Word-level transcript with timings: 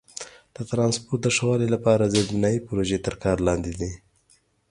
د 0.55 0.57
ترانسپورت 0.69 1.19
د 1.23 1.27
ښه 1.35 1.43
والي 1.49 1.67
لپاره 1.75 2.11
زیربنایي 2.13 2.59
پروژې 2.67 2.97
تر 3.05 3.13
کار 3.23 3.37
لاندې 3.47 3.71
دي. 3.79 3.91